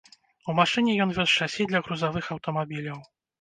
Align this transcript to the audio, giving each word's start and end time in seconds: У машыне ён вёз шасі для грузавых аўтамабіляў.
У 0.53 0.53
машыне 0.59 0.95
ён 1.05 1.13
вёз 1.17 1.29
шасі 1.33 1.67
для 1.73 1.83
грузавых 1.89 2.31
аўтамабіляў. 2.39 2.99